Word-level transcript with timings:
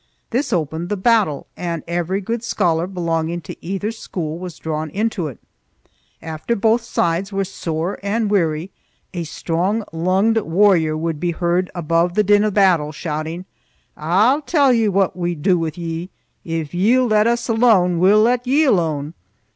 This 0.31 0.51
opened 0.51 0.89
the 0.89 0.97
battle, 0.97 1.45
and 1.55 1.83
every 1.87 2.21
good 2.21 2.41
scholar 2.43 2.87
belonging 2.87 3.39
to 3.41 3.63
either 3.63 3.91
school 3.91 4.39
was 4.39 4.57
drawn 4.57 4.89
into 4.89 5.27
it. 5.27 5.37
After 6.23 6.55
both 6.55 6.81
sides 6.81 7.31
were 7.31 7.43
sore 7.45 7.99
and 8.01 8.27
weary, 8.31 8.71
a 9.13 9.25
strong 9.25 9.83
lunged 9.93 10.39
warrior 10.41 10.97
would 10.97 11.19
be 11.19 11.29
heard 11.29 11.69
above 11.75 12.15
the 12.15 12.23
din 12.23 12.43
of 12.43 12.55
battle 12.55 12.91
shouting, 12.91 13.45
"I'll 13.95 14.41
tell 14.41 14.73
ye 14.73 14.87
what 14.87 15.15
we'll 15.15 15.35
dae 15.39 15.53
wi' 15.53 15.71
ye. 15.75 16.09
If 16.43 16.73
ye'll 16.73 17.05
let 17.05 17.27
us 17.27 17.47
alane 17.47 17.99
we'll 17.99 18.21
let 18.23 18.47
ye 18.47 18.63
alane!" 18.63 19.13